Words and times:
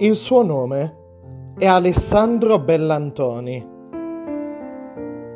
Il 0.00 0.14
suo 0.14 0.44
nome 0.44 0.96
è 1.58 1.66
Alessandro 1.66 2.60
Bellantoni, 2.60 3.66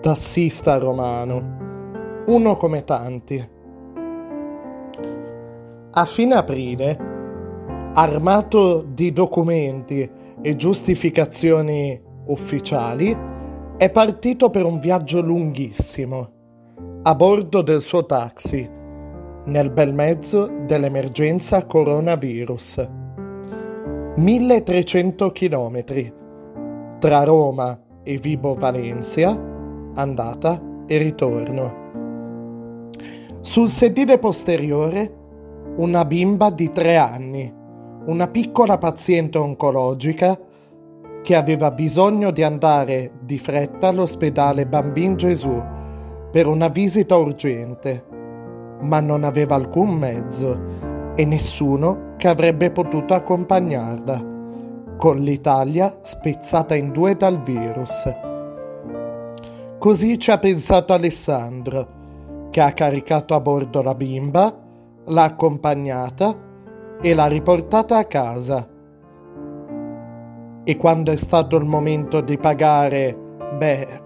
tassista 0.00 0.78
romano, 0.78 2.22
uno 2.26 2.56
come 2.56 2.84
tanti. 2.84 3.50
A 5.90 6.04
fine 6.04 6.34
aprile, 6.36 6.96
armato 7.94 8.82
di 8.82 9.12
documenti 9.12 10.08
e 10.40 10.54
giustificazioni 10.54 12.00
ufficiali, 12.26 13.16
è 13.76 13.90
partito 13.90 14.48
per 14.48 14.64
un 14.64 14.78
viaggio 14.78 15.22
lunghissimo, 15.22 16.30
a 17.02 17.14
bordo 17.16 17.62
del 17.62 17.80
suo 17.80 18.06
taxi, 18.06 18.70
nel 19.46 19.70
bel 19.72 19.92
mezzo 19.92 20.48
dell'emergenza 20.66 21.66
coronavirus. 21.66 23.00
1300 24.14 25.32
km 25.32 26.12
tra 26.98 27.22
Roma 27.24 27.80
e 28.02 28.18
Vibo 28.18 28.54
Valencia, 28.54 29.30
andata 29.94 30.60
e 30.86 30.98
ritorno. 30.98 31.80
Sul 33.40 33.68
sedile 33.68 34.18
posteriore 34.18 35.20
una 35.76 36.04
bimba 36.04 36.50
di 36.50 36.70
tre 36.72 36.96
anni, 36.96 37.50
una 38.04 38.28
piccola 38.28 38.76
paziente 38.76 39.38
oncologica 39.38 40.38
che 41.22 41.34
aveva 41.34 41.70
bisogno 41.70 42.30
di 42.32 42.42
andare 42.42 43.12
di 43.22 43.38
fretta 43.38 43.88
all'ospedale 43.88 44.66
Bambin 44.66 45.16
Gesù 45.16 45.58
per 46.30 46.46
una 46.46 46.68
visita 46.68 47.16
urgente, 47.16 48.04
ma 48.80 49.00
non 49.00 49.24
aveva 49.24 49.54
alcun 49.54 49.94
mezzo 49.94 50.91
e 51.14 51.24
nessuno 51.24 52.14
che 52.16 52.28
avrebbe 52.28 52.70
potuto 52.70 53.14
accompagnarla, 53.14 54.30
con 54.96 55.18
l'Italia 55.18 55.98
spezzata 56.00 56.74
in 56.74 56.90
due 56.90 57.16
dal 57.16 57.40
virus. 57.42 58.14
Così 59.78 60.18
ci 60.18 60.30
ha 60.30 60.38
pensato 60.38 60.92
Alessandro, 60.92 62.00
che 62.50 62.60
ha 62.60 62.72
caricato 62.72 63.34
a 63.34 63.40
bordo 63.40 63.82
la 63.82 63.94
bimba, 63.94 64.56
l'ha 65.06 65.24
accompagnata 65.24 66.34
e 67.00 67.14
l'ha 67.14 67.26
riportata 67.26 67.98
a 67.98 68.04
casa. 68.04 68.68
E 70.64 70.76
quando 70.76 71.10
è 71.10 71.16
stato 71.16 71.56
il 71.56 71.64
momento 71.64 72.20
di 72.20 72.38
pagare, 72.38 73.16
beh, 73.58 74.00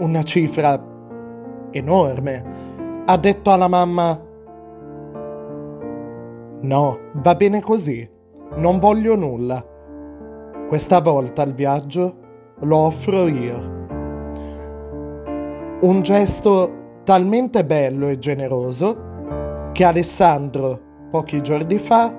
una 0.00 0.22
cifra 0.22 0.78
enorme, 1.70 2.44
ha 3.06 3.16
detto 3.16 3.50
alla 3.50 3.68
mamma 3.68 4.20
No, 6.66 6.98
va 7.12 7.36
bene 7.36 7.60
così. 7.60 8.08
Non 8.56 8.80
voglio 8.80 9.14
nulla. 9.14 9.64
Questa 10.66 11.00
volta 11.00 11.42
il 11.44 11.54
viaggio 11.54 12.16
lo 12.62 12.76
offro 12.76 13.28
io. 13.28 13.74
Un 15.82 16.00
gesto 16.02 17.00
talmente 17.04 17.64
bello 17.64 18.08
e 18.08 18.18
generoso 18.18 19.70
che 19.72 19.84
Alessandro, 19.84 20.80
pochi 21.08 21.40
giorni 21.40 21.78
fa, 21.78 22.12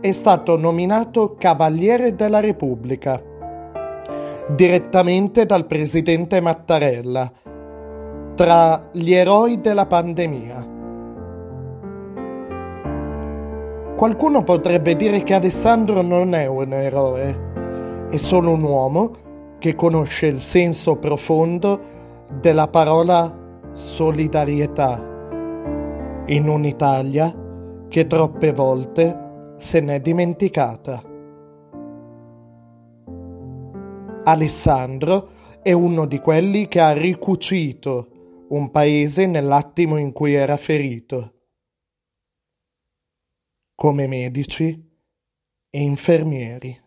è 0.00 0.10
stato 0.10 0.56
nominato 0.56 1.36
Cavaliere 1.38 2.16
della 2.16 2.40
Repubblica, 2.40 3.22
direttamente 4.48 5.46
dal 5.46 5.66
presidente 5.66 6.40
Mattarella, 6.40 7.30
tra 8.34 8.88
gli 8.90 9.12
eroi 9.12 9.60
della 9.60 9.86
pandemia. 9.86 10.81
Qualcuno 14.02 14.42
potrebbe 14.42 14.96
dire 14.96 15.22
che 15.22 15.32
Alessandro 15.32 16.02
non 16.02 16.34
è 16.34 16.46
un 16.46 16.72
eroe, 16.72 18.08
è 18.10 18.16
solo 18.16 18.50
un 18.50 18.64
uomo 18.64 19.12
che 19.60 19.76
conosce 19.76 20.26
il 20.26 20.40
senso 20.40 20.96
profondo 20.96 21.80
della 22.40 22.66
parola 22.66 23.60
solidarietà 23.70 24.96
in 26.26 26.48
un'Italia 26.48 27.32
che 27.86 28.08
troppe 28.08 28.50
volte 28.50 29.52
se 29.58 29.80
n'è 29.80 30.00
dimenticata. 30.00 31.00
Alessandro 34.24 35.28
è 35.62 35.70
uno 35.70 36.06
di 36.06 36.18
quelli 36.18 36.66
che 36.66 36.80
ha 36.80 36.90
ricucito 36.90 38.08
un 38.48 38.68
paese 38.72 39.26
nell'attimo 39.26 39.96
in 39.96 40.10
cui 40.10 40.34
era 40.34 40.56
ferito 40.56 41.34
come 43.82 44.06
medici 44.06 44.80
e 45.68 45.80
infermieri. 45.80 46.80